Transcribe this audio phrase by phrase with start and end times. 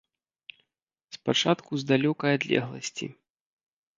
[1.17, 3.05] Спачатку з далёкай адлегласці.